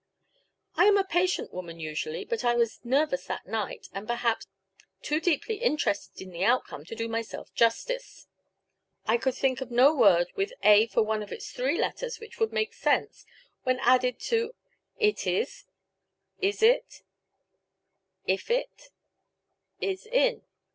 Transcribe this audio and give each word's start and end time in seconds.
I 0.77 0.85
am 0.85 0.97
a 0.97 1.03
patient 1.03 1.53
woman 1.53 1.79
usually, 1.79 2.25
but 2.25 2.43
I 2.43 2.55
was 2.55 2.79
nervous 2.83 3.25
that 3.27 3.45
night, 3.45 3.87
and, 3.93 4.07
perhaps, 4.07 4.47
too 5.03 5.19
deeply 5.19 5.57
interested 5.57 6.23
in 6.23 6.31
the 6.31 6.43
outcome 6.43 6.85
to 6.85 6.95
do 6.95 7.07
myself 7.07 7.53
justice. 7.53 8.27
I 9.05 9.17
could 9.17 9.35
think 9.35 9.61
of 9.61 9.69
no 9.69 9.93
word 9.93 10.31
with 10.35 10.53
a 10.63 10.87
for 10.87 11.03
one 11.03 11.21
of 11.21 11.31
its 11.31 11.51
three 11.51 11.79
letters 11.79 12.19
which 12.19 12.39
would 12.39 12.51
make 12.51 12.73
sense 12.73 13.27
when 13.61 13.77
added 13.81 14.15
on 14.15 14.19
to 14.21 14.55
It 14.97 15.27
is, 15.27 15.65
Is 16.41 16.63
it, 16.63 17.03
I 18.27 18.31
f 18.31 18.49
it, 18.49 18.89
Is 19.81 20.07
in. 20.07 20.41